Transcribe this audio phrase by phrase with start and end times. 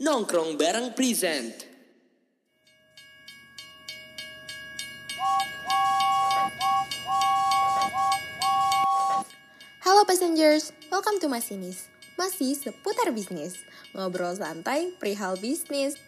[0.00, 1.52] Nongkrong bareng present.
[9.84, 11.92] Halo passengers, welcome to Masinis.
[12.16, 13.60] Masih seputar bisnis.
[13.92, 16.00] Ngobrol santai perihal bisnis.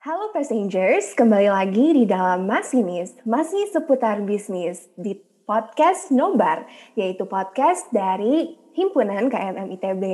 [0.00, 6.64] Halo passengers, kembali lagi di dalam Masinis, masih seputar bisnis di podcast Nobar,
[6.96, 10.04] yaitu podcast dari Himpunan KMM ITB.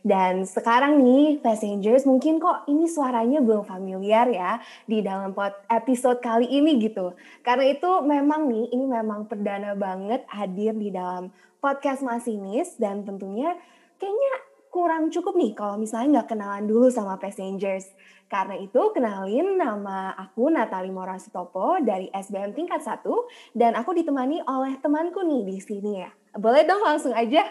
[0.00, 4.56] Dan sekarang nih, passengers mungkin kok ini suaranya belum familiar ya
[4.88, 7.12] di dalam pod episode kali ini gitu.
[7.44, 11.28] Karena itu memang nih, ini memang perdana banget hadir di dalam
[11.60, 13.52] podcast Masinis dan tentunya
[14.00, 14.32] kayaknya
[14.72, 17.92] kurang cukup nih kalau misalnya nggak kenalan dulu sama passengers.
[18.26, 23.06] Karena itu kenalin nama aku Natali Morasitopo dari SBM tingkat 1
[23.54, 26.10] dan aku ditemani oleh temanku nih di sini ya.
[26.34, 27.46] Boleh dong langsung aja.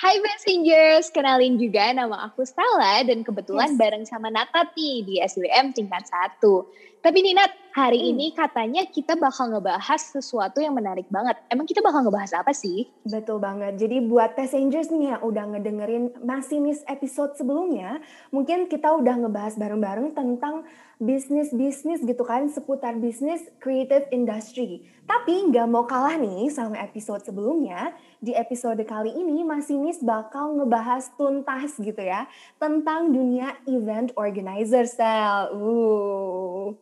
[0.00, 3.80] Hai Messengers, kenalin juga nama aku Stella dan kebetulan Yes.
[3.84, 6.72] bareng sama Natat nih di SBM tingkat 1.
[7.04, 8.16] Tapi nih Nat, hari Hmm.
[8.16, 11.36] ini katanya kita bakal ngebahas sesuatu yang menarik banget.
[11.52, 12.88] Emang kita bakal ngebahas apa sih?
[13.04, 13.76] Betul banget.
[13.76, 18.00] Jadi buat passengers nih yang udah ngedengerin Masinis episode sebelumnya,
[18.32, 20.64] mungkin kita udah ngebahas bareng-bareng tentang
[20.96, 24.84] bisnis-bisnis gitu kan, seputar bisnis creative industry.
[25.04, 31.08] Tapi nggak mau kalah nih sama episode sebelumnya, di episode kali ini Masinis bakal ngebahas
[31.16, 32.28] tuntas gitu ya,
[32.60, 35.48] tentang dunia event organizer style.
[35.56, 36.76] Uh.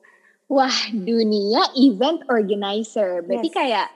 [0.50, 3.22] Wah, dunia event organizer.
[3.22, 3.56] Berarti Yes.
[3.56, 3.88] kayak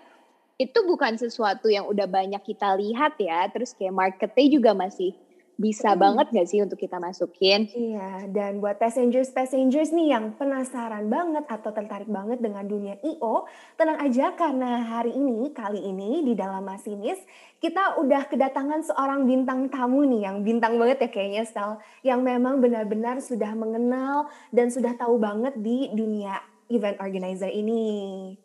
[0.60, 3.50] itu bukan sesuatu yang udah banyak kita lihat ya.
[3.50, 5.16] Terus kayak marketnya juga masih
[5.56, 6.00] bisa Hmm.
[6.00, 7.69] banget gak sih untuk kita masukin?
[7.72, 13.48] Iya, dan buat passengers-passengers nih yang penasaran banget atau tertarik banget dengan dunia I.O.,
[13.81, 17.17] tenang aja karena hari ini, kali ini di dalam Masinis,
[17.64, 22.61] kita udah kedatangan seorang bintang tamu nih, yang bintang banget ya kayaknya, Stel, yang memang
[22.61, 28.37] benar-benar sudah mengenal dan sudah tahu banget di dunia event organizer ini.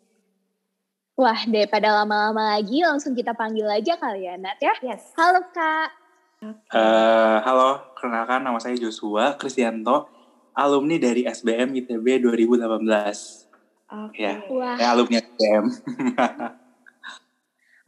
[1.18, 4.70] Wah, daripada lama-lama lagi langsung kita panggil aja kali ya Nat ya.
[4.86, 5.10] Yes.
[5.18, 5.97] Halo Kak.
[6.38, 10.06] Eh, halo, kenalkan nama saya Joshua Kristianto,
[10.54, 13.50] alumni dari SBM ITB 2018.
[14.06, 14.22] Oke.
[14.22, 14.38] Ya.
[14.46, 15.64] Wah, Saya alumni SBM.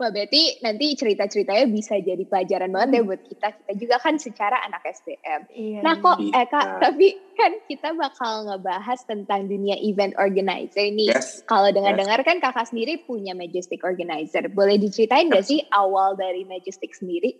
[0.01, 3.49] Wah, berarti nanti cerita-ceritanya bisa jadi pelajaran banget ya buat kita.
[3.53, 5.41] Kita juga kan secara anak SBM.
[5.53, 6.41] Iya, Nah kok, Iya.
[6.41, 7.07] eh Kak, tapi
[7.37, 11.13] kan kita bakal ngebahas tentang dunia event organizer nih.
[11.13, 11.45] yes.
[11.45, 14.49] Kalau dengar-dengar kan kakak sendiri punya Majestic Organizer.
[14.49, 17.37] Boleh diceritain gak sih awal dari Majestic sendiri?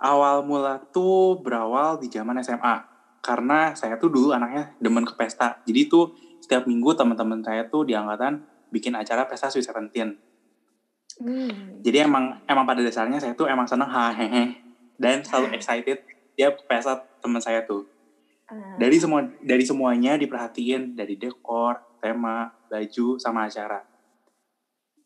[0.00, 2.88] Awal mula tuh berawal di zaman SMA.
[3.20, 5.60] Karena saya tuh dulu anaknya demen ke pesta.
[5.68, 8.40] Jadi tuh setiap minggu teman-teman saya tuh di angkatan
[8.72, 10.16] bikin acara pesta Sweet Seventeen.
[11.20, 11.84] Hmm.
[11.84, 14.56] Jadi emang emang pada dasarnya saya tuh emang seneng hahehe
[14.96, 16.00] dan selalu excited
[16.32, 17.84] tiap pesta teman saya tuh.
[18.50, 23.90] Ah, dari semua dari semuanya diperhatiin dari dekor tema baju sama acara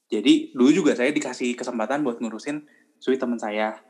[0.09, 2.65] jadi dulu juga saya dikasih kesempatan buat ngurusin
[2.97, 3.81] suite teman saya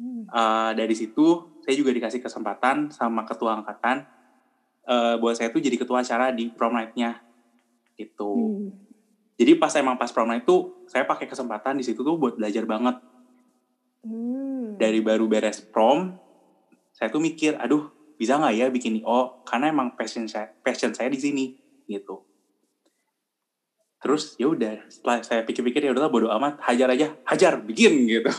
[0.00, 0.24] hmm.
[0.32, 4.08] Eh, dari situ saya juga dikasih kesempatan sama ketua angkatan
[4.88, 7.20] eh, buat saya tuh jadi ketua acara di prom night-nya
[8.00, 8.72] gitu Hmm.
[9.36, 12.64] jadi pas emang pas prom night tuh saya pakai kesempatan di situ tuh buat belajar
[12.64, 12.96] banget
[14.00, 14.80] Hmm.
[14.80, 16.16] dari baru beres prom
[16.96, 21.12] saya tuh mikir aduh bisa nggak ya bikin IO karena emang passion saya passion saya
[21.12, 21.44] di sini
[21.84, 22.29] gitu
[24.00, 28.30] terus ya udah setelah saya pikir-pikir ya udahlah bodo amat hajar aja hajar bikin gitu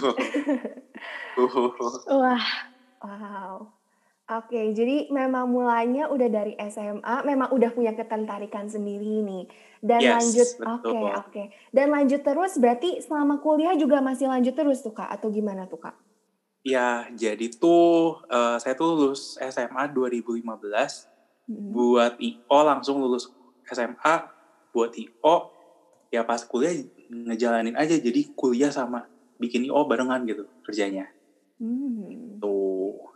[2.11, 2.45] Wah,
[3.01, 3.71] Wow.
[4.31, 9.43] Oke, jadi memang mulanya udah dari SMA, memang udah punya ketertarikan sendiri nih.
[9.81, 11.43] Dan Yes, lanjut, oke, oke.
[11.73, 15.83] Dan lanjut terus berarti selama kuliah juga masih lanjut terus tuh Kak, atau gimana tuh
[15.83, 15.95] Kak?
[16.61, 21.73] ya jadi tuh eh, saya tuh lulus SMA 2015 Mm-mm.
[21.73, 23.33] buat IO langsung lulus
[23.65, 24.15] SMA
[24.71, 25.35] buat IO
[26.11, 26.75] ya pas kuliah
[27.11, 29.07] ngejalanin aja jadi kuliah sama
[29.39, 31.07] bikin IO barengan gitu kerjanya
[31.61, 32.41] Hmm.
[32.41, 33.13] tuh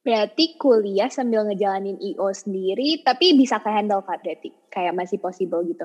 [0.00, 4.48] berarti kuliah sambil ngejalanin IO sendiri, tapi bisa ke-handle Kak berarti?
[4.72, 5.84] Kayak masih possible gitu?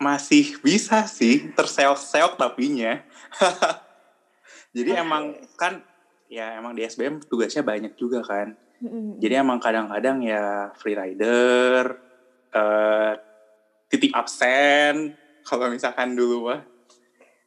[0.00, 3.00] masih bisa sih terseok-seok tapinya
[4.76, 5.80] jadi emang kan
[6.26, 9.22] ya emang di SBM tugasnya banyak juga kan Mm-mm.
[9.22, 11.94] jadi emang kadang-kadang ya free rider
[12.50, 13.12] eh,
[13.94, 15.14] titip absen
[15.46, 16.66] kalau misalkan dulu mah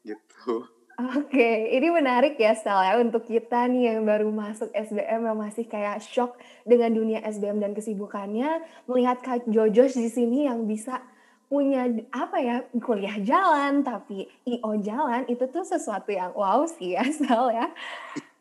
[0.07, 0.63] gitu
[0.97, 5.69] Oke, ini menarik ya Stel ya untuk kita nih yang baru masuk SBM yang masih
[5.69, 11.05] kayak shock dengan dunia SBM dan kesibukannya melihat Kak Jojos di sini yang bisa
[11.53, 17.05] punya apa ya kuliah jalan tapi IO jalan itu tuh sesuatu yang wow sih ya
[17.13, 17.69] Sel ya.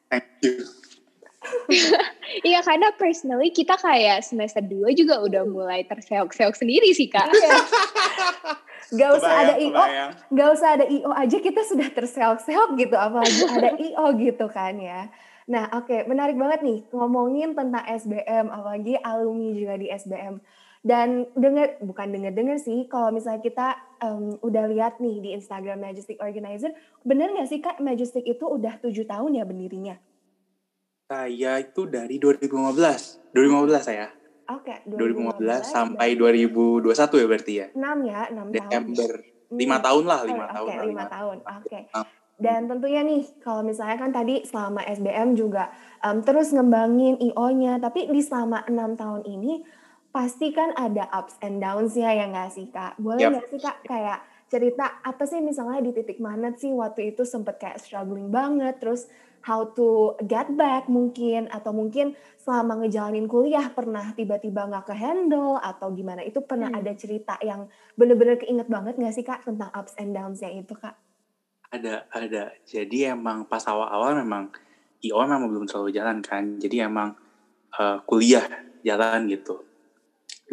[0.08, 0.85] Thank you.
[2.42, 7.30] Iya karena personally kita kayak semester 2 juga udah mulai terseok-seok sendiri sih kak.
[7.30, 7.56] Iya.
[8.94, 10.10] Gak usah ada Kebayang, IO, kebayang.
[10.30, 15.10] gak usah ada IO aja kita sudah terseok-seok gitu, apalagi ada IO gitu kan ya.
[15.50, 20.38] Nah oke, menarik banget nih ngomongin tentang SBM, apalagi alumni juga di SBM.
[20.86, 26.22] Dan denger, bukan denger-denger sih, kalau misalnya kita em, udah lihat nih di Instagram Majestic
[26.22, 26.70] Organizer,
[27.02, 29.98] bener gak sih Kak, Majestic itu udah tujuh tahun ya berdirinya?
[31.06, 33.30] Saya itu dari 2015.
[33.30, 34.10] 2015 saya.
[34.50, 37.66] Oke, 2015 sampai 2021 ya berarti ya.
[37.74, 38.50] 6 ya, 6 tahun.
[38.50, 39.10] Desember.
[39.46, 39.58] Hmm.
[39.62, 40.66] Lima tahun lah, Oh, lima Oke, tahun.
[40.66, 41.36] lah, lima tahun.
[41.46, 41.78] Oke.
[41.94, 42.06] Ah.
[42.36, 45.70] Dan tentunya nih, kalau misalnya kan tadi selama SBM juga
[46.02, 49.62] em, terus ngembangin IO-nya, tapi di selama enam tahun ini
[50.10, 52.98] pasti kan ada ups and downs-nya ya nggak sih kak?
[52.98, 57.22] Boleh nggak sih kak kayak cerita apa sih misalnya di titik mana sih waktu itu
[57.22, 59.06] sempet kayak struggling banget, terus
[59.46, 65.62] how to get back mungkin atau mungkin selama ngejalanin kuliah pernah tiba-tiba nggak ke handle
[65.62, 66.82] atau gimana itu pernah Hmm.
[66.82, 70.98] ada cerita yang bener-bener keinget banget nggak sih kak tentang ups and downs-nya itu kak?
[71.70, 72.54] Ada, ada.
[72.62, 74.50] Jadi emang pas awal-awal memang
[75.02, 76.58] IO memang belum terlalu jalan kan.
[76.58, 77.14] Jadi emang
[77.74, 78.46] eh, kuliah
[78.82, 79.62] jalan gitu.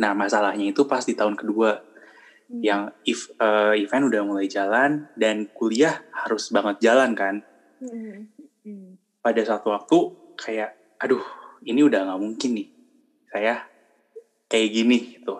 [0.01, 1.81] Nah masalahnya itu pas di tahun kedua
[2.49, 2.59] Hmm.
[2.59, 7.35] yang if, eh, event udah mulai jalan dan kuliah harus banget jalan kan.
[7.79, 8.32] Hmm.
[9.23, 9.97] Pada suatu waktu
[10.35, 11.23] kayak, aduh
[11.63, 12.67] ini udah nggak mungkin nih
[13.31, 13.63] saya
[14.51, 15.35] kayak gini gitu.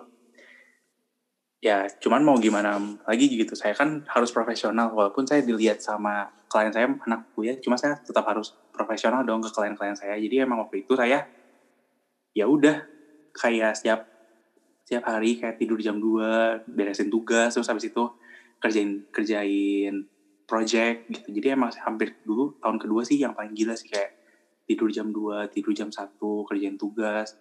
[1.64, 2.76] Ya cuman mau gimana
[3.08, 3.56] lagi gitu.
[3.56, 8.26] Saya kan harus profesional walaupun saya dilihat sama klien saya anak kuliah, cuma saya tetap
[8.28, 10.14] harus profesional dong ke klien-klien saya.
[10.20, 11.24] Jadi emang waktu itu saya
[12.34, 12.84] ya udah
[13.32, 14.06] kayak setiap
[14.84, 18.04] setiap hari kayak tidur jam 2, beresin tugas, terus habis itu
[18.60, 20.04] kerjain kerjain
[20.44, 21.28] project gitu.
[21.40, 24.12] Jadi emang hampir dulu tahun kedua sih yang paling gila sih kayak
[24.64, 26.16] tidur jam 2, tidur jam 1,
[26.48, 27.36] kerjain tugas.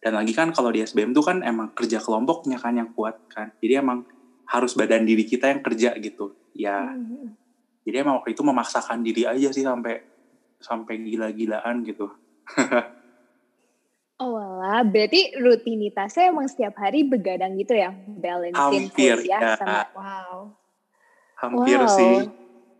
[0.00, 3.52] Dan lagi kan kalau di SBM tuh kan emang kerja kelompoknya kan yang kuat kan.
[3.60, 4.06] Jadi emang
[4.48, 6.34] harus badan diri kita yang kerja gitu.
[6.50, 7.38] Ya, Hmm.
[7.86, 10.02] jadi emang waktu itu memaksakan diri aja sih sampai
[10.58, 12.10] sampai gila-gilaan gitu.
[14.20, 17.88] Oh walah, berarti rutinitasnya emang setiap hari begadang gitu ya,
[18.20, 19.56] balancing Hampir, kuliah ya.
[19.56, 20.60] sama Wow.
[21.40, 21.88] Hampir Wow.
[21.88, 22.16] sih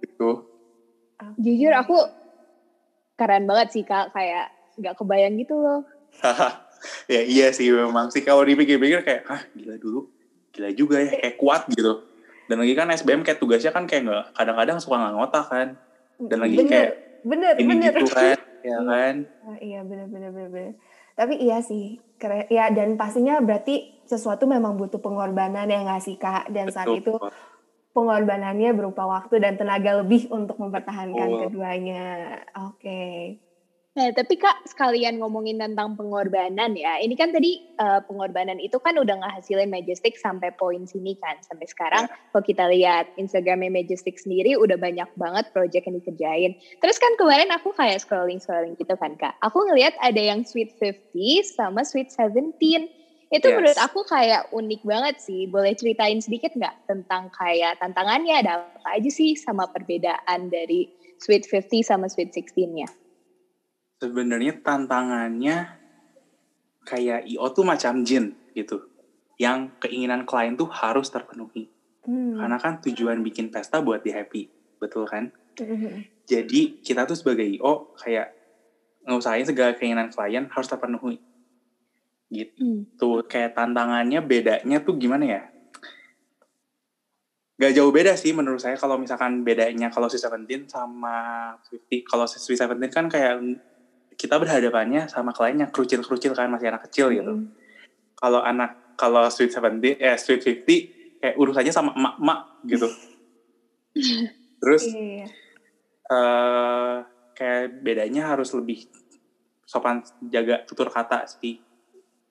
[0.00, 0.48] gitu.
[1.36, 1.96] jujur aku
[3.20, 4.48] keren banget sih kak, kayak
[4.80, 5.84] nggak kebayang gitu loh.
[7.12, 10.08] ya iya sih memang sih kalau dipikir-pikir kayak ah gila dulu
[10.48, 12.08] gila juga ya kayak kuat gitu
[12.48, 15.68] dan lagi kan SBM kayak tugasnya kan kayak nggak kadang-kadang suka nggak ngotak kan
[16.16, 17.92] dan lagi bener, kayak bener, ini bener.
[18.00, 20.72] gitu kan ya kan Ah, iya bener, bener, bener, bener.
[21.16, 22.44] Tapi iya sih, keren.
[22.52, 26.52] Ya dan pastinya berarti sesuatu memang butuh pengorbanan ya nggak sih kak?
[26.52, 27.32] Dan saat itu Betul.
[27.90, 31.42] Pengorbanannya berupa waktu dan tenaga lebih untuk mempertahankan Betul.
[31.50, 32.06] keduanya.
[32.54, 33.38] Oke.
[33.90, 37.02] Nah, tapi Kak, sekalian ngomongin tentang pengorbanan ya.
[37.02, 41.42] Ini kan tadi eh, pengorbanan itu kan udah ngehasilin Majestic sampai poin sini kan.
[41.42, 46.52] Sampai sekarang kalau kita lihat Instagramnya Majestic sendiri udah banyak banget project yang dikerjain.
[46.78, 49.34] Terus kan kemarin aku kayak scrolling-scrolling gitu kan Kak.
[49.42, 52.99] Aku ngelihat ada yang Sweet 50 sama Sweet 17.
[53.30, 53.56] Itu Yes.
[53.56, 55.46] menurut aku kayak unik banget sih.
[55.46, 60.90] Boleh ceritain sedikit nggak tentang kayak tantangannya ada apa aja sih sama perbedaan dari
[61.22, 62.90] Sweet 50 sama Sweet 16-nya?
[64.00, 65.76] sebenarnya tantangannya
[66.88, 68.80] kayak IO tuh macam jin gitu
[69.36, 71.68] yang keinginan klien tuh harus terpenuhi
[72.00, 72.40] Hmm.
[72.40, 74.48] karena kan tujuan bikin pesta buat di happy
[74.80, 75.28] betul kan
[75.60, 76.24] Mhm.
[76.24, 78.32] jadi kita tuh sebagai IO kayak
[79.04, 81.20] ngusahain segala keinginan klien harus terpenuhi
[82.30, 82.62] gitu
[82.96, 83.26] Hmm.
[83.26, 85.42] kayak tantangannya bedanya tuh gimana ya
[87.60, 92.00] Gak jauh beda sih menurut saya kalau misalkan bedanya kalau Sweet Seventeen sama Swifty.
[92.08, 93.36] Kalau Sweet Seventeen kan kayak
[94.16, 97.36] kita berhadapannya sama klien yang kerucil-kerucil kan masih anak kecil gitu.
[97.36, 97.52] Mhm.
[98.16, 100.76] Kalau anak kalau Sweet Seventeen eh Sweet Fifty
[101.20, 102.88] kayak urusannya sama emak-emak gitu.
[104.64, 105.26] Terus Iya, iya.
[106.08, 106.96] eh
[107.36, 108.88] kayak bedanya harus lebih
[109.68, 110.00] sopan
[110.32, 111.60] jaga tutur kata sih.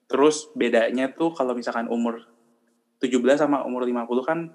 [0.10, 2.26] Terus bedanya tuh kalau misalkan umur
[2.98, 4.50] 17 sama umur 50 kan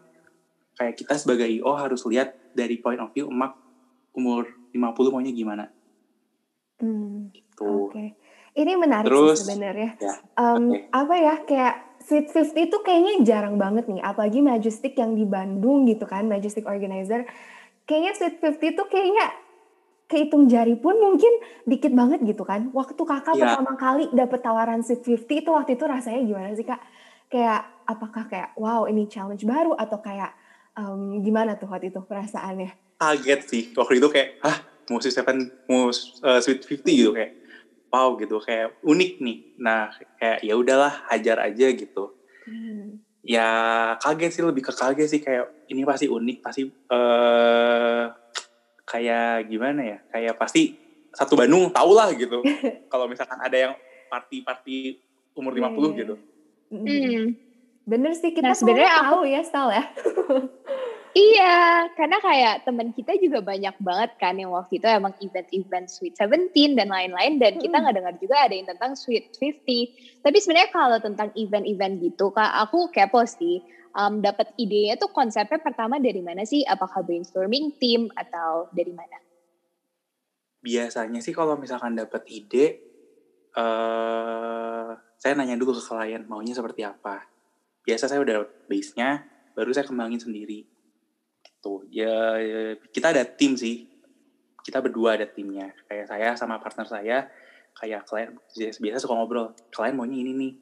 [0.75, 3.55] kayak kita sebagai IO harus lihat dari point of view emak
[4.13, 5.71] umur 50 maunya gimana
[6.75, 7.31] Hmm.
[7.31, 7.95] gitu.
[7.95, 8.19] Oke.
[8.55, 9.95] Ini menarik Terus, sih sebenarnya.
[9.99, 10.79] ya, Em, oke.
[10.91, 15.87] Apa ya kayak Sweet 50 itu kayaknya jarang banget nih, apalagi Majestic yang di Bandung
[15.87, 17.25] gitu kan, Majestic Organizer.
[17.87, 19.27] Kayaknya Sweet 50 itu kayaknya
[20.15, 21.29] kehitung jari pun mungkin
[21.65, 22.71] dikit banget gitu kan.
[22.71, 23.59] Waktu kakak Iya.
[23.59, 26.79] pertama kali dapet tawaran Sweet 50 itu waktu itu rasanya gimana sih kak?
[27.27, 30.31] Kayak apakah kayak wow ini challenge baru atau kayak
[30.73, 32.71] em, gimana tuh waktu itu perasaannya?
[32.95, 34.57] Kaget sih waktu itu kayak hah
[34.87, 37.33] mau Seven mau uh, Sweet 50 gitu kayak
[37.89, 43.01] wow gitu kayak unik nih nah kayak ya udahlah hajar aja gitu Hmm.
[43.25, 43.49] ya
[43.97, 48.05] kaget sih lebih ke kaget sih kayak ini pasti unik pasti eh
[48.85, 49.99] kayak gimana ya?
[50.09, 50.77] Kayak pasti
[51.11, 52.41] satu Bandung tau lah gitu.
[52.93, 53.73] Kalau misalkan ada yang
[54.07, 55.01] party-party
[55.35, 56.15] umur 50 Iya, iya, gitu.
[56.71, 57.23] Hmm.
[57.85, 59.85] Bener sih kita Nah, sebenarnya sebenarnya aku- tahu ya Stal ya.
[61.15, 66.19] Iya, karena kayak teman kita juga banyak banget kan yang waktu itu emang event-event Sweet
[66.19, 67.83] Seventeen dan lain-lain dan kita Mm.
[67.87, 69.95] nggak dengar juga ada yang tentang Sweet 50.
[70.27, 73.63] Tapi sebenarnya kalau tentang event-event gitu, kak aku kepo sih.
[73.95, 76.67] Um, dapat idenya tuh konsepnya pertama dari mana sih?
[76.67, 79.23] Apakah brainstorming tim atau dari mana?
[80.65, 82.81] biasanya sih kalau misalkan dapat ide
[83.53, 84.91] eh
[85.21, 87.29] saya nanya dulu ke klien maunya seperti apa
[87.85, 90.65] biasa saya udah base-nya baru saya kembangin sendiri
[91.65, 93.89] tuh ya, ya, kita ada tim sih.
[94.61, 95.73] Kita berdua ada timnya.
[95.89, 97.19] Kayak saya sama partner saya
[97.73, 99.53] kayak klien biasa biasa suka ngobrol.
[99.73, 100.53] Klien maunya ini nih.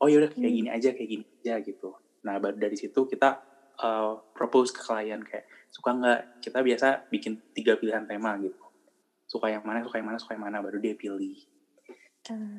[0.00, 0.58] Oh yaudah kayak Hmm.
[0.64, 1.96] gini aja kayak gini aja gitu.
[2.24, 3.44] Nah baru dari situ kita
[3.78, 6.20] eh, propose ke klien kayak suka nggak?
[6.44, 8.58] Kita biasa bikin tiga pilihan tema gitu.
[9.28, 11.38] Suka yang mana suka yang mana suka yang mana baru dia pilih.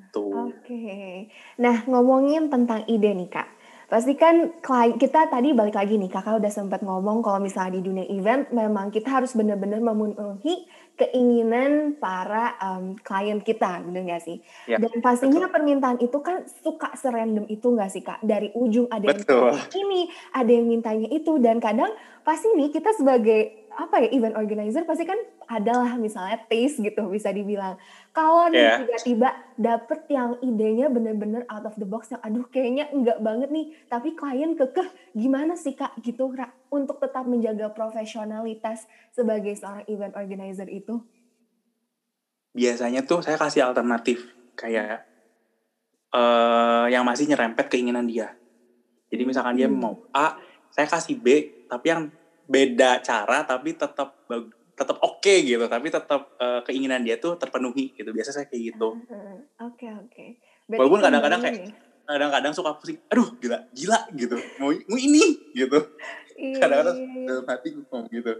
[0.10, 0.50] Tuh.
[0.50, 1.29] Oke.
[1.62, 3.46] Nah, ngomongin tentang ide nih, Kak.
[3.89, 7.89] Pasti kan klien kita tadi balik lagi nih, Kakak udah sempat ngomong kalau misalnya di
[7.89, 14.38] dunia event memang kita harus benar-benar memenuhi keinginan para em, klien kita, bener nggak sih?
[14.69, 18.22] Ya, Dan pastinya permintaan itu kan suka serandom itu nggak sih, Kak?
[18.22, 19.58] Dari ujung ada yang Betul.
[19.58, 20.01] minta ini,
[20.38, 21.89] ada yang mintanya itu, dan kadang
[22.22, 25.17] pasti nih kita sebagai apa ya event organizer pasti kan
[25.50, 27.75] adalah misalnya taste gitu bisa dibilang.
[28.13, 28.77] Kalau nih Iya.
[28.77, 33.68] tiba-tiba dapet yang idenya bener-bener out of the box yang aduh kayaknya enggak banget nih,
[33.89, 34.88] tapi klien kekeh
[35.18, 36.29] gimana sih kak gitu
[36.70, 41.01] untuk tetap menjaga profesionalitas sebagai seorang event organizer itu?
[42.58, 44.25] biasanya tuh saya kasih alternatif
[44.58, 45.06] kayak
[46.10, 48.34] eh yang masih nyerempet keinginan dia.
[49.13, 49.77] Jadi misalkan dia Hmm.
[49.84, 50.38] mau A,
[50.74, 51.27] saya kasih B,
[51.70, 52.03] tapi yang
[52.50, 54.18] beda cara tapi tetap
[54.80, 58.10] tetap oke gitu, tapi tetap eh, keinginan dia tuh terpenuhi gitu.
[58.10, 58.96] Biasa saya kayak gitu.
[59.06, 60.26] Heeh, Oke oke.
[60.66, 61.76] Berarti Walaupun kadang-kadang kayak-
[62.10, 64.34] Kadang-kadang suka pusing, aduh gila, gila gitu.
[64.58, 65.78] Mau, mau ini gitu.
[66.34, 67.28] Iya, Kadang-kadang iya, iya.
[67.30, 68.34] dalam hati gue ngomong gitu.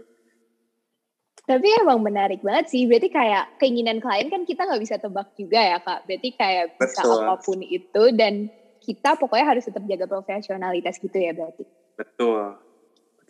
[1.46, 2.90] Tapi emang menarik banget sih.
[2.90, 6.02] Berarti kayak keinginan klien kan kita nggak bisa tebak juga ya kak.
[6.02, 7.14] Berarti kayak bisa Betul.
[7.22, 8.34] apa pun itu dan
[8.80, 11.62] kita pokoknya harus tetap jaga profesionalitas gitu ya berarti.
[11.94, 12.58] Betul.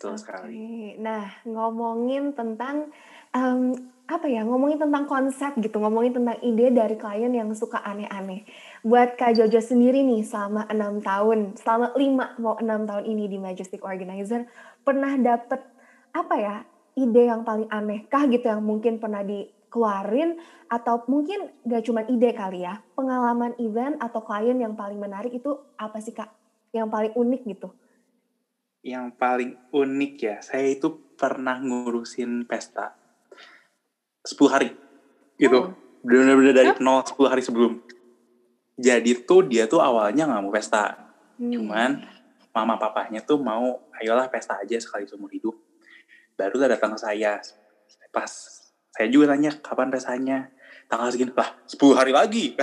[0.01, 0.97] Betul Oke, sekali.
[0.97, 2.89] Nah, ngomongin tentang
[3.37, 3.69] em,
[4.09, 4.41] apa ya?
[4.41, 8.41] Ngomongin tentang konsep gitu, ngomongin tentang ide dari klien yang suka aneh-aneh.
[8.81, 13.37] Buat Kak Jojo sendiri nih, selama enam tahun, selama lima mau enam tahun ini di
[13.37, 14.49] Majestic Organizer,
[14.81, 15.61] pernah dapet
[16.17, 16.55] apa ya?
[16.97, 22.33] Ide yang paling aneh kah gitu yang mungkin pernah dikeluarin atau mungkin gak cuma ide
[22.33, 26.33] kali ya, pengalaman event atau klien yang paling menarik itu apa sih Kak?
[26.73, 27.69] Yang paling unik gitu?
[28.81, 32.97] Yang paling unik ya, saya itu pernah ngurusin pesta
[34.25, 34.69] 10 hari
[35.37, 35.59] gitu.
[35.59, 35.73] Oh.
[36.01, 37.77] Bener-bener dari nol 10 hari sebelum.
[38.81, 40.97] Jadi tuh dia tuh awalnya nggak mau pesta.
[41.37, 41.53] Hmm.
[41.53, 41.91] Cuman
[42.49, 45.53] mama papahnya tuh mau ayolah pesta aja sekali seumur hidup.
[46.33, 47.37] Baru lah datang ke saya.
[48.09, 48.31] Pas
[48.97, 50.49] saya juga tanya kapan pestanya.
[50.89, 52.57] Tanggal segini lah 10 hari lagi.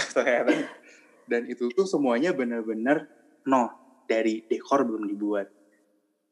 [1.30, 3.06] Dan itu tuh semuanya bener-bener
[3.46, 3.70] nol.
[4.08, 5.57] Dari dekor belum dibuat.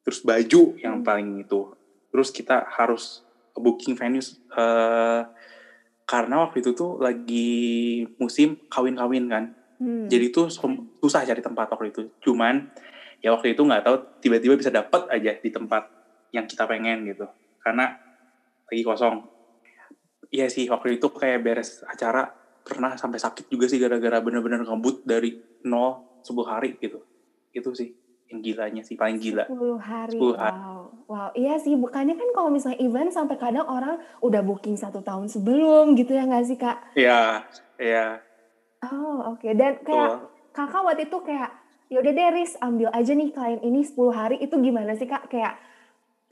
[0.06, 1.06] Terus baju yang Hmm.
[1.06, 1.74] paling itu.
[2.14, 3.26] Terus kita harus
[3.58, 4.22] booking venue
[4.54, 5.22] eh,
[6.06, 9.44] karena waktu itu tuh lagi musim kawin-kawin kan.
[9.82, 10.06] Hmm.
[10.06, 10.46] Jadi tuh
[11.02, 12.02] susah cari tempat waktu itu.
[12.22, 12.70] Cuman
[13.18, 15.90] ya waktu itu nggak tahu tiba-tiba bisa dapat aja di tempat
[16.30, 17.26] yang kita pengen gitu.
[17.58, 17.90] Karena
[18.70, 19.26] lagi kosong.
[20.30, 22.30] Iya sih waktu itu kayak beres acara
[22.62, 27.02] pernah sampai sakit juga sih gara-gara bener-bener ngebut dari nol 10 hari gitu.
[27.50, 27.90] Itu sih
[28.26, 29.46] yang gilanya sih paling gila.
[29.46, 30.18] 10 hari.
[30.18, 30.58] 10 hari.
[30.58, 30.80] Wow.
[31.06, 31.30] Wow.
[31.38, 35.94] Iya sih, bukannya kan kalau misalnya event sampai kadang orang udah booking satu tahun sebelum
[35.94, 36.78] gitu ya nggak sih kak?
[36.98, 37.46] Iya,
[37.78, 38.20] iya.
[38.82, 39.46] Oh oke.
[39.54, 40.30] Dan kayak Betul.
[40.50, 41.50] kakak waktu itu kayak
[41.86, 45.30] yaudah deh Riz ambil aja nih klien ini 10 hari itu gimana sih kak?
[45.30, 45.54] Kayak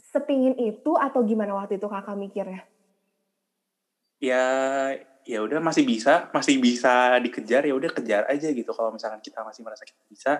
[0.03, 2.67] sepingin itu atau gimana waktu itu kakak mikirnya?
[4.25, 4.45] ya
[5.25, 9.41] ya udah masih bisa masih bisa dikejar ya udah kejar aja gitu kalau misalkan kita
[9.45, 10.33] masih merasa kita bisa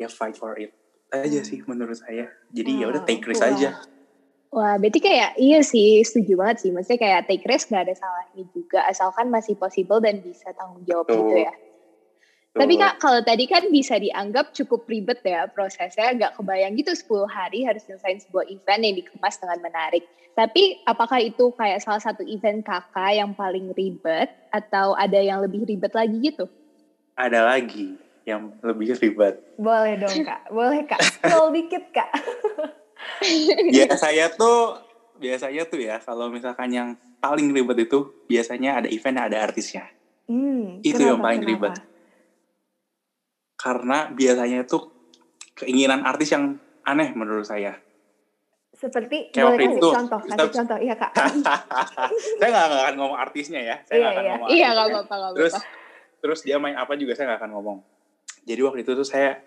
[0.00, 0.72] ya fight for it
[1.12, 1.48] aja Hmm.
[1.48, 3.52] sih menurut saya jadi ya udah Wow, take risk wow.
[3.52, 3.70] aja
[4.50, 6.70] Wah, berarti kayak iya sih, setuju banget sih.
[6.74, 11.06] Maksudnya kayak take risk gak ada salahnya juga, asalkan masih possible dan bisa tanggung jawab
[11.06, 11.22] Betul.
[11.22, 11.54] gitu ya.
[12.50, 12.82] Tapi Tuh.
[12.82, 17.62] kak, kalau tadi kan bisa dianggap cukup ribet ya prosesnya, nggak kebayang gitu 10 hari
[17.62, 20.02] harus nyelesain sebuah event yang dikemas dengan menarik.
[20.34, 25.62] Tapi apakah itu kayak salah satu event kakak yang paling ribet atau ada yang lebih
[25.62, 26.50] ribet lagi gitu?
[27.14, 29.34] ada lagi yang lebih ribet.
[29.56, 31.00] Boleh dong kak, boleh kak.
[31.00, 32.10] Spill dikit kak.
[33.76, 34.78] ya saya tuh
[35.16, 39.84] biasanya tuh ya kalau misalkan yang paling ribet itu biasanya ada event ada artisnya.
[40.24, 41.74] Hmm, Itu yang paling ribet.
[43.54, 44.78] Karena biasanya itu
[45.54, 47.76] keinginan artis yang aneh menurut saya.
[48.72, 51.12] Seperti Kayak boleh kasih itu, contoh, kasih kita- contoh, iya kak.
[52.40, 53.76] saya nggak nggak akan ngomong artisnya ya.
[53.84, 54.30] Saya Iya, nggak akan iya.
[54.32, 55.54] ngomong Iya nggak apa-apa Terus
[56.20, 57.78] terus dia main apa juga saya nggak akan ngomong.
[58.50, 59.38] Jadi waktu itu tuh saya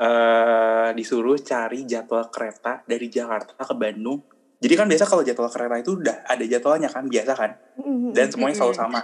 [0.00, 4.24] eh disuruh cari jadwal kereta dari Jakarta ke Bandung.
[4.56, 7.50] Jadi kan biasa kalau jadwal kereta itu udah ada jadwalnya kan biasa kan.
[7.76, 8.82] Hmm, Dan semuanya selalu Mm-mm.
[8.88, 9.00] sama.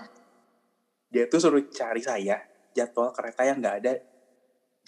[1.12, 2.40] Dia tuh suruh cari saya
[2.72, 3.92] jadwal kereta yang nggak ada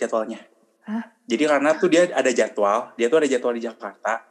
[0.01, 0.41] jadwalnya.
[0.89, 1.05] Hah?
[1.29, 4.25] Jadi karena tuh dia ada jadwal, dia tuh ada jadwal di Jakarta,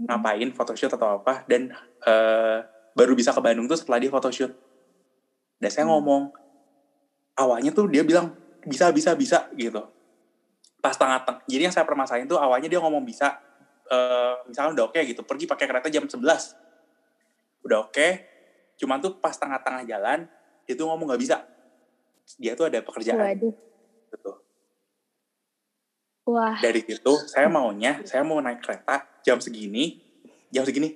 [0.00, 1.68] ngapain photoshoot atau apa, dan
[2.06, 2.58] eh,
[2.94, 4.52] baru bisa ke Bandung tuh setelah dia photoshoot.
[5.60, 5.94] Dan saya Hmm.
[5.94, 6.22] ngomong,
[7.34, 8.34] awalnya tuh dia bilang
[8.64, 9.82] bisa bisa bisa gitu.
[10.80, 13.40] Pas tengah teng jadi yang saya permasalahin tuh awalnya dia ngomong bisa,
[13.88, 16.56] eh, misalnya udah oke gitu, pergi pakai kereta jam 11
[17.64, 18.08] udah oke,
[18.76, 20.28] cuman tuh pas tengah-tengah jalan
[20.68, 21.40] dia tuh ngomong nggak bisa,
[22.36, 23.52] dia tuh ada pekerjaan Waduh,
[24.12, 24.32] gitu.
[26.28, 26.60] wah.
[26.60, 29.96] Dari situ saya maunya, saya mau naik kereta jam segini,
[30.52, 30.92] jam segini,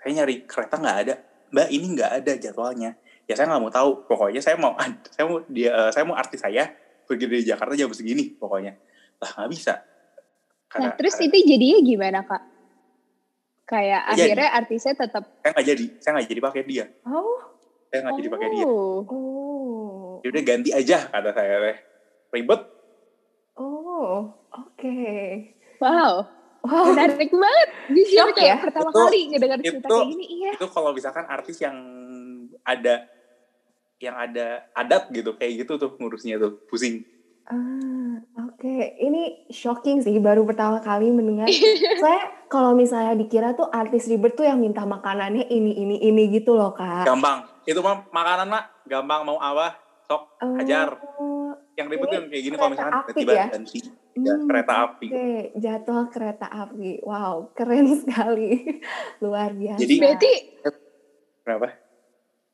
[0.00, 1.14] saya nyari kereta nggak ada,
[1.52, 2.96] mbak ini nggak ada jadwalnya.
[3.30, 4.74] Ya saya nggak mau tahu, pokoknya saya mau,
[5.14, 6.66] saya mau dia, eh, saya mau artis saya
[7.06, 8.74] pergi dari Jakarta jam segini, pokoknya.
[9.16, 9.74] Lah nggak bisa.
[9.78, 9.86] Nah
[10.66, 12.42] Karena- terus karena itu jadinya gimana kak?
[13.64, 14.34] Kayak jadi.
[14.34, 15.22] akhirnya artisnya tetap.
[15.38, 17.38] saya nggak jadi, saya nggak jadi pakai dia, Oh,
[17.86, 18.64] saya nggak jadi pakai dia.
[18.66, 21.76] Oh, oh, Ya udah ganti aja kata saya teh.
[22.30, 22.62] Ribet,
[23.56, 24.98] oh, oke.
[25.78, 26.26] wow.
[26.60, 27.68] Wow, Menarik banget.
[27.88, 28.60] Jujur ya?
[28.60, 30.26] pertama Itu- kali ngedengar cerita itu- kayak gini.
[30.28, 30.50] Iya.
[30.60, 31.72] itu kalau misalkan artis yang
[32.60, 33.08] ada
[34.00, 37.04] yang ada adat gitu kayak gitu tuh ngurusnya tuh pusing
[37.44, 38.14] Ah,
[38.46, 38.76] oke.
[38.94, 41.50] Ini shocking sih, baru pertama kali mendengar.
[41.98, 46.54] Saya kalau misalnya dikira tuh artis ribet tuh yang minta makanannya ini, ini, ini gitu
[46.54, 47.02] loh, Kak.
[47.02, 52.42] gampang itu mah makanan mah gampang mau apa sok hajar Oh, yang ribet tuh kayak
[52.44, 53.46] gini kalau api tiba-tiba ya?
[53.50, 53.90] ganti ya,
[54.30, 56.90] hmm, kereta api Oke, jadwal kereta api.
[57.02, 58.78] Wow, keren sekali.
[59.18, 59.80] Luar biasa.
[59.82, 60.32] Jadi- Berarti
[61.42, 61.66] kenapa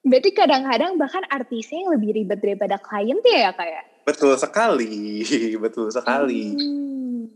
[0.07, 3.85] berarti kadang-kadang bahkan artisnya yang lebih ribet daripada klien ya kayak.
[4.03, 5.27] betul sekali
[5.65, 7.27] betul sekali Hmm,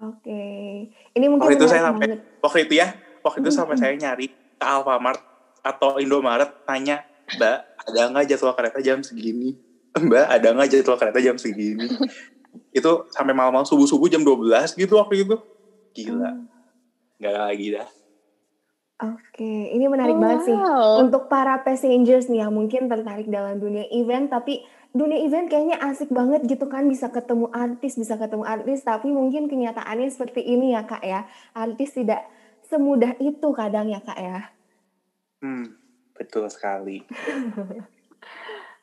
[0.00, 0.42] Oke.
[1.10, 2.20] Ini mungkin Waktu itu saya sampai- banget.
[2.40, 2.88] waktu itu ya
[3.20, 3.82] waktu itu sampai hmm.
[3.82, 5.20] saya nyari ke Alfamart
[5.60, 9.60] atau Indomaret tanya mbak ada nggak jadwal kereta jam segini
[10.00, 11.84] mbak ada nggak jadwal kereta jam segini
[12.72, 15.36] itu sampai malam-malam subuh-subuh jam 12 gitu waktu itu
[15.92, 16.46] gila Hmm,
[17.18, 17.86] nggak lagi dah
[19.00, 20.58] Oke, ini menarik Oh, banget sih.
[20.60, 21.00] wow.
[21.00, 24.60] Untuk para passengers nih yang mungkin tertarik dalam dunia event, tapi
[24.92, 29.48] dunia event kayaknya asik banget gitu kan bisa ketemu artis, bisa ketemu artis, tapi mungkin
[29.48, 31.24] kenyataannya seperti ini ya kak ya.
[31.56, 32.28] Artis tidak
[32.68, 34.52] semudah itu kadang ya kak ya.
[35.40, 35.64] hmm,
[36.16, 37.04] betul sekali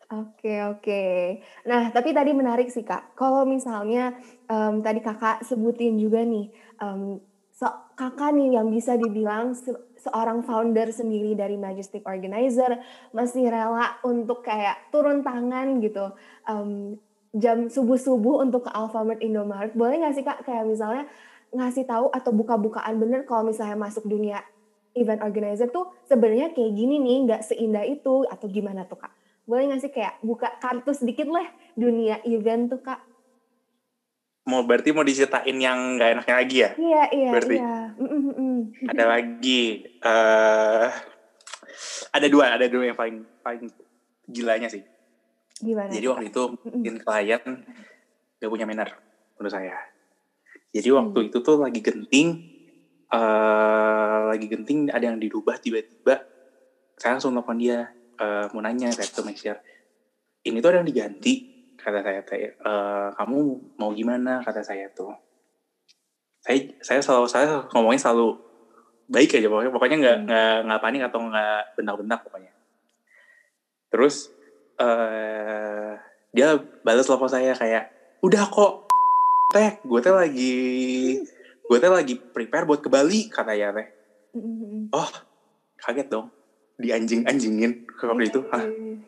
[0.07, 1.03] Oke oke.
[1.67, 3.11] Nah tapi tadi menarik sih kak.
[3.19, 4.15] Kalau misalnya
[4.47, 6.47] em, tadi kakak sebutin juga nih,
[6.79, 7.19] em,
[7.57, 7.65] so,
[7.97, 12.77] kakak nih yang bisa dibilang se- seorang founder sendiri dari Majestic Organizer
[13.17, 16.13] masih rela untuk kayak turun tangan gitu
[16.45, 17.01] em,
[17.33, 19.73] jam subuh subuh untuk ke Alfamart Indomaret.
[19.73, 21.09] Boleh nggak sih kak kayak misalnya
[21.49, 24.43] ngasih tahu atau buka-bukaan bener kalau misalnya masuk dunia
[24.93, 29.13] event organizer tuh sebenarnya kayak gini nih nggak seindah itu atau gimana tuh kak?
[29.47, 31.47] boleh nggak sih kayak buka kartu sedikit lah
[31.79, 32.99] dunia event tuh kak?
[34.47, 36.69] Mau berarti mau diceritain yang nggak enaknya lagi ya?
[36.79, 37.75] Iya iya Berarti- iya.
[38.87, 40.87] Ada lagi eh
[42.15, 43.67] ada dua ada dua yang paling paling
[44.25, 44.81] gilanya sih.
[45.57, 45.89] Gimana?
[45.89, 47.41] jadi waktu itu mungkin klien
[48.37, 48.93] gak punya manner
[49.35, 49.73] menurut saya.
[50.69, 52.27] Jadi waktu itu tuh lagi genting
[53.09, 56.23] eh lagi genting ada yang dirubah tiba-tiba.
[56.93, 57.89] Saya langsung telepon dia
[58.21, 59.57] eh, mau nanya saya sure
[60.45, 61.56] ini tuh ada yang diganti
[61.87, 63.37] kata saya teh "Eh, kamu
[63.79, 65.15] mau gimana kata saya tuh
[66.43, 68.35] saya saya selalu saya ngomongin selalu
[69.07, 70.25] baik aja pokoknya pokoknya nggak Hmm.
[70.27, 72.51] nggak nggak panik atau nggak bentak-bentak pokoknya
[73.87, 74.27] terus
[74.77, 75.95] eh
[76.29, 77.87] dia balas telepon saya kayak
[78.19, 78.73] udah kok
[79.47, 80.55] teh gue teh lagi
[81.63, 83.87] gue teh lagi prepare buat ke Bali kata ya teh
[84.35, 84.83] Mm, mm, mm.
[84.91, 85.09] oh
[85.79, 86.27] kaget dong
[86.75, 88.99] di anjing anjingin ke waktu itu ah Iya.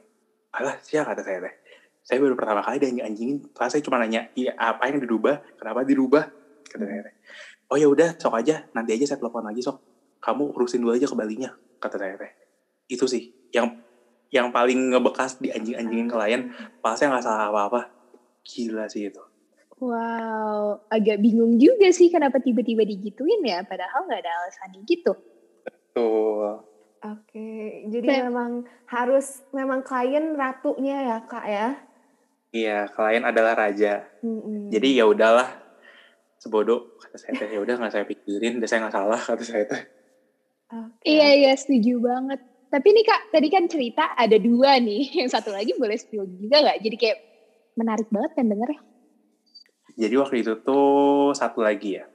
[0.49, 1.53] alah siapa kata saya teh
[2.09, 3.53] saya baru pertama kali dianjing-anjingin.
[3.53, 5.45] Pas saya cuma nanya, iya apa yang dirubah?
[5.61, 6.25] Kenapa dirubah?
[6.65, 7.15] Kata saya teh.
[7.69, 8.65] Oh ya udah, sok aja.
[8.73, 9.77] Nanti aja saya telepon lagi sok.
[10.17, 11.53] Kamu urusin dulu aja ke Balinya.
[11.77, 12.33] Kata saya teh.
[12.89, 13.77] Itu sih yang
[14.33, 16.41] yang paling ngebekas di anjing-anjingin klien.
[16.81, 17.93] Pas saya nggak salah apa-apa.
[18.41, 19.21] Gila sih itu.
[19.77, 25.13] Wow, agak bingung juga sih kenapa tiba-tiba digituin ya, padahal nggak ada alasannya gitu.
[25.93, 26.57] Tuh.
[26.99, 31.79] Oke, jadi Saya- memang harus memang klien ratunya ya kak ya.
[32.49, 34.09] Iya, klien adalah raja.
[34.25, 34.73] Mm-mm.
[34.73, 35.49] Jadi ya udahlah.
[36.39, 37.49] Sebodoh kata saya teh.
[37.51, 39.81] Ya udah nggak saya pikirin, udah saya nggak salah kata saya teh.
[40.69, 41.03] Oke.
[41.05, 42.39] Iya, iya, setuju banget.
[42.69, 45.09] Tapi nih Kak, tadi kan cerita ada dua nih.
[45.19, 46.79] Yang satu lagi boleh spill juga nggak?
[46.81, 47.17] Jadi kayak
[47.77, 48.81] menarik banget kan denger ya.
[49.99, 52.05] Jadi waktu itu tuh satu lagi ya.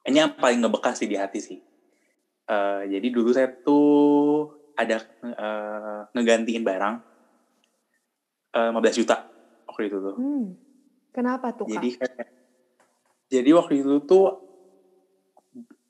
[0.00, 1.58] Ini yang paling ngebekas sih di hati sih.
[2.48, 7.09] Eh, jadi dulu saya tuh ada eh, ngegantiin barang
[8.54, 9.16] eh, 15 juta
[9.66, 10.16] waktu itu tuh.
[10.18, 10.44] Hmm.
[11.10, 11.74] Kenapa tuh kak?
[11.78, 12.26] Jadi kayak,
[13.30, 14.24] jadi waktu itu tuh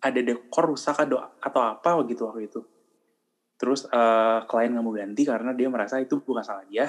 [0.01, 2.61] ada dekor rusak atau, atau apa gitu waktu itu.
[3.61, 6.88] Terus eh, klien nggak mau ganti karena dia merasa itu bukan salah dia.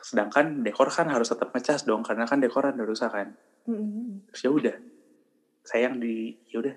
[0.00, 3.36] Sedangkan dekor kan harus tetap ngecas dong karena kan dekor ada rusak kan.
[3.68, 4.28] Mm-mm.
[4.32, 4.76] Terus ya udah,
[5.66, 6.76] saya yang di ya udah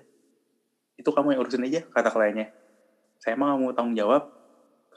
[1.00, 2.52] itu kamu yang urusin aja kata kliennya.
[3.16, 4.39] Saya emang nggak mau tanggung jawab.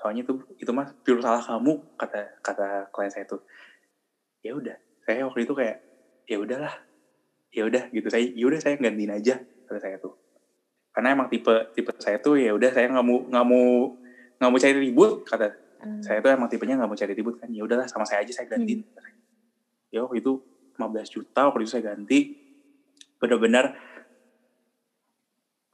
[0.03, 3.39] Soalnya itu itu mah pure salah kamu kata kata klien saya tuh.
[4.43, 4.75] Ya udah,
[5.07, 5.79] saya waktu itu kayak
[6.27, 6.75] ya udahlah,
[7.55, 10.19] ya udah gitu saya ya udah saya gantiin aja kata saya tuh.
[10.91, 13.65] Karena emang tipe tipe saya tuh ya udah saya nggak mau nggak mau
[14.43, 15.99] nggak mau cari ribut kata Ah.
[15.99, 18.47] saya tuh emang tipenya nggak mau cari ribut kan ya udahlah sama saya aja saya
[18.47, 18.87] gantiin
[19.91, 20.39] ya waktu itu
[20.79, 22.19] 15 juta waktu itu saya ganti
[23.19, 23.75] benar-benar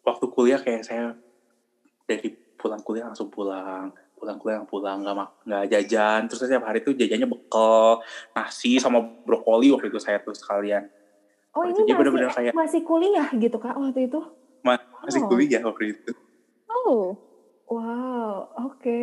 [0.02, 1.14] waktu kuliah kayak saya
[2.10, 6.80] dari pulang kuliah langsung pulang pulang kuliah pulang nggak mak nggak jajan terus setiap hari
[6.80, 10.86] tuh jajannya bekal nasi sama brokoli waktu itu saya tuh sekalian
[11.50, 14.20] Oh Waktu ini itu dia masih bener-bener kayak- masih kuliah gitu kak waktu itu?
[14.62, 15.28] Ma- masih Oh.
[15.28, 16.12] kuliah waktu itu
[16.70, 17.18] Oh,
[17.66, 18.34] Wow,
[18.66, 19.02] oke.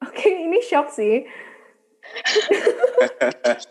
[0.00, 1.26] Oke, ini shock sih.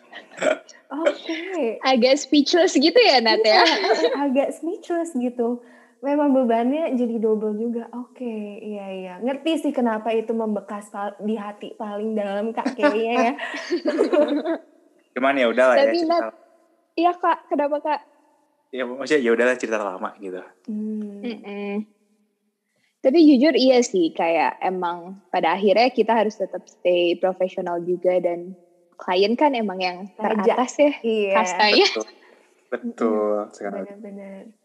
[0.90, 1.78] Oke.
[1.82, 3.62] agak speechless gitu ya Nat ya.
[3.62, 3.66] Iya,
[4.20, 5.62] agak speechless gitu.
[6.00, 7.92] Memang bebannya jadi double juga.
[7.92, 8.24] Oke,
[8.64, 9.14] iya iya.
[9.20, 10.88] Ngerti sih kenapa itu membekas
[11.20, 13.34] di hati paling dalam kak kayaknya ya.
[15.18, 16.38] cuman ya udahlah ya Tapi, cerita Nat-
[16.96, 18.00] Iya Kak, kenapa Kak?
[18.70, 21.84] ya maksudnya ya udahlah cerita lama gitu Hmm.
[23.00, 28.54] Tapi jujur iya sih, kayak emang pada akhirnya kita harus tetap stay profesional juga dan
[29.00, 31.34] klien kan emang yang teratas ya Iya.
[31.34, 31.88] kastanya.
[31.88, 32.06] betul
[32.70, 34.59] betul sekali Benar-benar.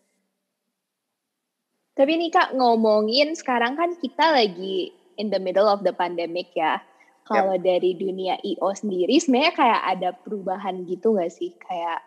[1.94, 6.82] Tapi nih Kak ngomongin sekarang kan kita lagi in the middle of the pandemic ya.
[7.24, 11.54] Kalau dari dunia IO sendiri sebenarnya kayak ada perubahan gitu gak sih?
[11.56, 12.02] Kayak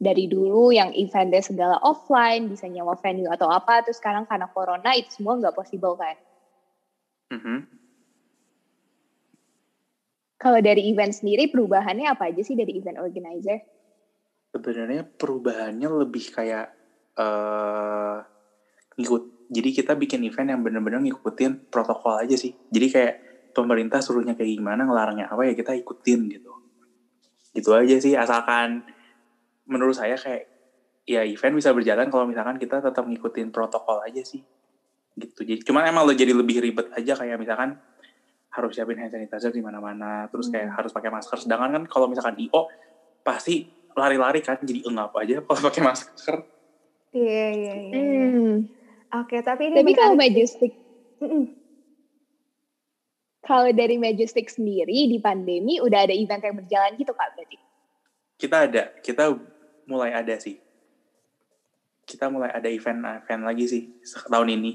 [0.00, 4.96] dari dulu yang eventnya segala offline, bisa nyewa venue atau apa, terus sekarang karena corona
[4.96, 6.16] itu semua nggak possible kan?
[7.30, 7.68] Mhm.
[10.40, 13.60] Kalau dari event sendiri perubahannya apa aja sih dari event organizer?
[14.50, 16.74] sebenarnya perubahannya lebih kayak
[17.14, 18.18] eh
[18.98, 19.50] ngikut.
[19.50, 22.54] Jadi kita bikin event yang bener-bener ngikutin protokol aja sih.
[22.70, 23.14] Jadi kayak
[23.50, 26.52] pemerintah suruhnya kayak gimana ngelarangnya apa ya kita ikutin gitu.
[27.50, 28.86] Gitu aja sih asalkan
[29.66, 30.46] menurut saya kayak
[31.06, 34.42] ya event bisa berjalan kalau misalkan kita tetap ngikutin protokol aja sih.
[35.18, 35.40] Gitu.
[35.42, 37.74] Jadi cuman emang lo jadi lebih ribet aja kayak misalkan
[38.50, 41.38] harus siapin hand sanitizer di mana-mana terus kayak harus pakai masker.
[41.42, 42.70] Sedangkan kan kalau misalkan IO
[43.26, 43.66] pasti
[43.98, 44.62] lari-lari kan.
[44.62, 46.34] Jadi engap aja kalau pakai masker.
[47.10, 47.74] Iya iya iya.
[47.90, 48.26] iya.
[48.30, 48.79] Hmm.
[49.10, 50.14] Oke, tapi ini Tapi kalau.
[50.14, 50.72] Majestic,
[53.48, 57.58] kalau dari Majestic sendiri di pandemi udah ada event yang berjalan gitu kak berarti?
[58.40, 58.82] kita ada.
[59.04, 59.36] Kita
[59.84, 60.56] mulai ada sih.
[62.08, 63.82] Kita mulai ada event-event lagi sih
[64.32, 64.72] tahun ini.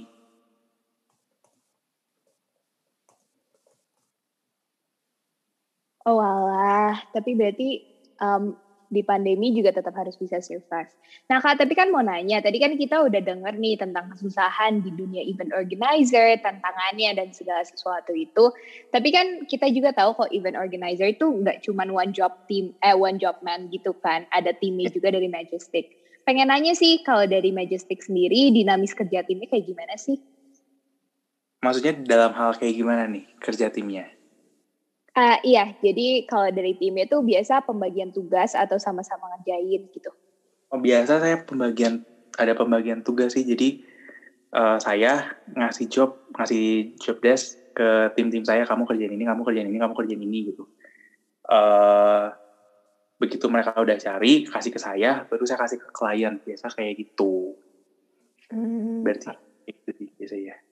[6.06, 7.82] Oh alah, tapi berarti
[8.22, 8.54] um,
[8.90, 10.90] di pandemi juga tetap harus bisa survive.
[11.32, 14.92] Nah kak, tapi kan mau nanya, tadi kan kita udah denger nih tentang kesusahan di
[14.94, 18.52] dunia event organizer, tantangannya dan segala sesuatu itu.
[18.90, 22.96] Tapi kan kita juga tahu kok event organizer itu nggak cuma one job team, eh
[22.96, 25.98] one job man gitu kan, ada timnya juga dari Majestic.
[26.26, 30.18] Pengen nanya sih, kalau dari Majestic sendiri, dinamis kerja timnya kayak gimana sih?
[31.66, 34.06] maksudnya dalam hal kayak gimana nih kerja timnya
[35.16, 40.12] Ah iya, jadi kalau dari timnya tuh biasa pembagian tugas atau sama-sama ngerjain gitu.
[40.72, 42.04] oh, biasa saya pembagian
[42.36, 43.48] ada pembagian tugas sih.
[43.48, 43.80] Jadi
[44.56, 48.68] eh, saya ngasih job ngasih job desk ke tim-tim saya.
[48.68, 50.64] Kamu kerjain ini kamu kerjain ini kamu kerjain ini gitu.
[51.52, 52.28] Eh
[53.16, 56.34] begitu mereka udah cari kasih ke saya baru saya kasih ke klien.
[56.44, 57.56] Biasa kayak gitu.
[58.52, 59.32] Hmm, berarti
[59.66, 60.65] itu sih biasanya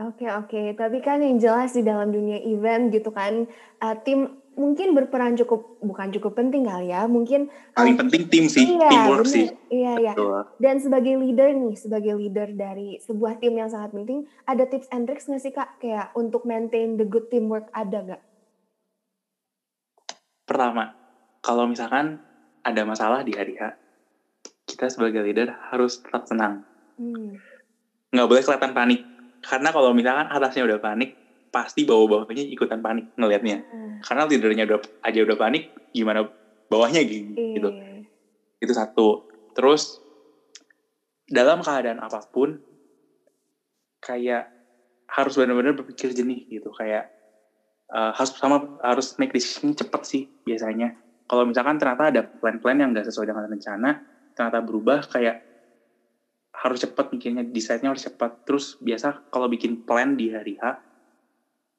[0.00, 3.44] Oke oke, tapi kan yang jelas di dalam dunia event gitu kan,
[3.84, 8.48] uh, tim mungkin berperan cukup bukan cukup penting kali ya, mungkin paling um, penting tim
[8.48, 9.34] sih iya, teamwork bener.
[9.36, 10.12] sih Iya iya.
[10.16, 10.40] Betul.
[10.56, 15.04] Dan sebagai leader nih, sebagai leader dari sebuah tim yang sangat penting, ada tips and
[15.04, 18.22] tricks nggak sih kak, kayak untuk maintain the good teamwork ada nggak?
[20.50, 20.98] pertama
[21.38, 22.18] kalau misalkan
[22.66, 23.70] ada masalah di hari H
[24.66, 26.66] kita sebagai leader harus tetap tenang
[26.98, 27.32] Hmm.
[28.12, 29.06] nggak boleh kelihatan panik
[29.40, 31.16] karena kalau misalkan atasnya udah panik
[31.50, 36.24] pasti bawah-bawahnya ikutan panik ngelihatnya Ah, karena leadernya udah aja udah panik gimana
[36.70, 37.68] bawahnya gitu, gitu.
[37.74, 38.06] iya.
[38.62, 39.26] itu satu.
[39.52, 39.98] Terus
[41.26, 42.54] dalam keadaan apa pun
[43.98, 44.46] kayak
[45.10, 46.70] harus benar-benar berpikir jernih gitu.
[46.70, 47.10] Kayak
[47.90, 50.94] eh, harus sama harus make decision cepet sih biasanya.
[51.26, 53.90] Kalau misalkan ternyata ada plan-plan yang nggak sesuai dengan rencana
[54.34, 55.49] ternyata berubah kayak
[56.60, 60.76] harus cepat mikirnya decide-nya harus cepat terus biasa kalau bikin plan di hari H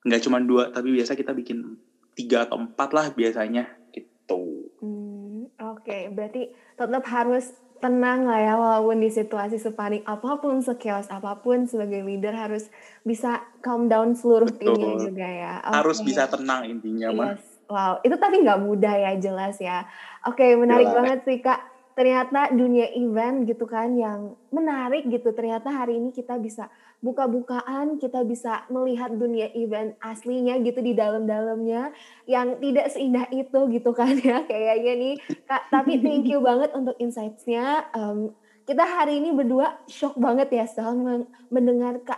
[0.02, 1.78] nggak cuma dua tapi biasa kita bikin
[2.18, 8.98] tiga atau empat lah biasanya gitu Hmm, Oke, berarti tetap harus tenang lah ya walaupun
[8.98, 12.70] di situasi sepanik apa pun, sekios apa pun sebagai leader harus
[13.06, 15.06] bisa calm down seluruh timnya Betul.
[15.14, 15.54] juga ya.
[15.66, 16.10] harus Oke.
[16.10, 17.46] bisa tenang intinya mah Yes.
[17.72, 19.88] Wow, itu tapi nggak mudah ya jelas ya.
[20.28, 20.98] Oke, menarik Jelas.
[21.00, 21.71] banget sih kak.
[21.92, 25.32] Ternyata dunia event gitu kan yang menarik gitu.
[25.36, 31.92] Ternyata hari ini kita bisa buka-bukaan, kita bisa melihat dunia event aslinya gitu di dalam-dalamnya
[32.30, 35.16] yang tidak seindah itu gitu kan ya kayaknya nih.
[35.50, 37.90] Kak, tapi thank you banget untuk insights-nya.
[37.92, 38.32] Em,
[38.64, 42.14] kita hari ini berdua shock banget ya Sel men- mendengar ke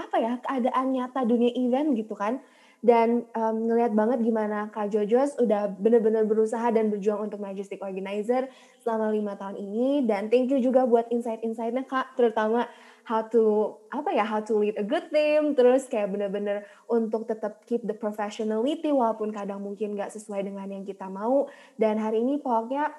[0.00, 2.40] apa ya keadaan nyata dunia event gitu kan
[2.80, 8.48] dan em, ngelihat banget gimana Kak Jojos udah bener-bener berusaha dan berjuang untuk Majestic Organizer
[8.80, 10.08] selama lima tahun ini.
[10.08, 12.16] Dan thank you juga buat insight-insightnya Kak.
[12.16, 12.64] Terutama
[13.04, 15.52] how to apa ya how to lead a good team.
[15.52, 20.88] Terus kayak bener-bener untuk tetap keep the professionality walaupun kadang mungkin nggak sesuai dengan yang
[20.88, 21.52] kita mau.
[21.76, 22.96] Dan hari ini pokoknya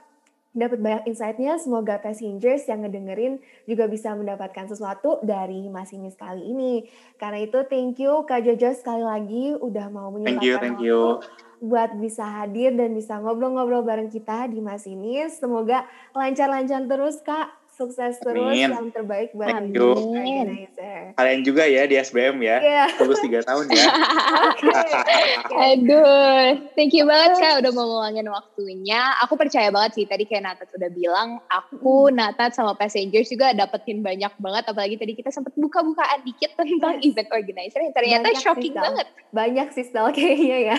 [0.51, 1.55] dapat banyak insight-nya.
[1.59, 6.73] Semoga passengers yang ngedengerin juga bisa mendapatkan sesuatu dari masinis kali ini.
[7.15, 11.19] Karena itu thank you Kak Jojo sekali lagi udah mau thank you menyempatkan thank you
[11.61, 15.37] buat bisa hadir dan bisa ngobrol-ngobrol bareng kita di Masinis.
[15.37, 15.85] Semoga
[16.17, 17.60] lancar-lancar terus Kak.
[17.81, 18.69] Sukses terus Amin.
[18.69, 19.97] yang terbaik buat you.
[19.97, 21.17] organizer.
[21.17, 22.85] kalian juga ya di SBM ya Iya.
[23.01, 23.85] lulus tiga tahun ya.
[25.73, 29.17] Aduh, thank you banget Kak udah mau ngeluangin waktunya.
[29.21, 33.99] Aku percaya banget sih tadi kayak Natat udah bilang, aku, Natat sama passengers juga dapetin
[33.99, 34.63] banyak banget.
[34.67, 37.07] Apalagi tadi kita sempat buka-bukaan dikit tentang Yes.
[37.07, 39.07] event organizer yang ternyata Banyak shocking banget.
[39.31, 40.77] Banyak sih kayaknya ya.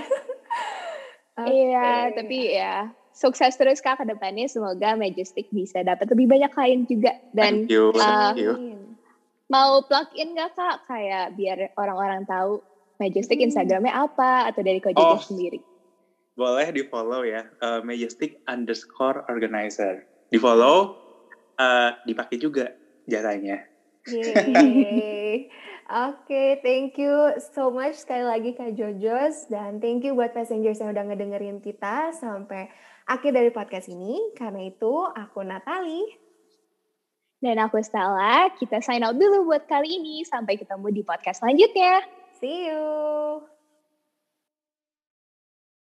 [1.42, 2.14] Iya, Oke.
[2.14, 2.76] tapi ya
[3.12, 4.48] sukses terus Kak ke depannya.
[4.48, 7.12] Semoga Majestic bisa dapat lebih banyak klien juga.
[7.30, 8.00] Dan thank you uh,
[8.32, 8.80] thank you Amin.
[9.46, 10.84] mau plug in gak Kak?
[10.84, 12.60] Kayak biar orang-orang tahu
[12.96, 13.50] Majestic Hmm.
[13.50, 15.20] Instagramnya apa atau dari Kojojo Oh.
[15.20, 15.60] sendiri.
[16.32, 20.96] boleh di follow ya eh, majestic underscore organizer di follow
[21.60, 22.72] eh, dipakai juga
[23.04, 23.60] jasanya
[24.08, 25.46] Yeay.
[26.08, 27.12] Oke, thank you
[27.52, 32.10] so much sekali lagi Kak Jojos dan thank you buat passengers yang udah ngedengerin kita
[32.16, 32.72] sampai
[33.06, 34.34] akhir dari podcast ini.
[34.36, 36.02] Karena itu aku Natali.
[37.42, 40.22] Dan aku Stella, kita sign out dulu buat kali ini.
[40.22, 42.06] Sampai ketemu di podcast selanjutnya.
[42.38, 43.61] See you.